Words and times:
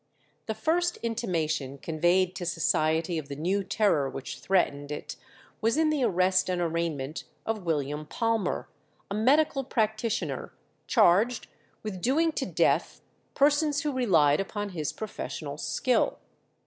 The 0.47 0.55
first 0.55 0.97
intimation 1.03 1.77
conveyed 1.77 2.35
to 2.37 2.45
society 2.47 3.19
of 3.19 3.27
the 3.29 3.35
new 3.35 3.63
terror 3.63 4.09
which 4.09 4.39
threatened 4.39 4.91
it 4.91 5.15
was 5.61 5.77
in 5.77 5.91
the 5.91 6.03
arrest 6.03 6.49
and 6.49 6.59
arraignment 6.59 7.25
of 7.45 7.65
William 7.65 8.07
Palmer, 8.07 8.67
a 9.11 9.13
medical 9.13 9.63
practitioner, 9.63 10.53
charged 10.87 11.45
with 11.83 12.01
doing 12.01 12.31
to 12.31 12.47
death 12.47 13.01
persons 13.35 13.81
who 13.83 13.91
relied 13.91 14.39
upon 14.39 14.69
his 14.69 14.91
professional 14.91 15.59
skill. 15.59 16.17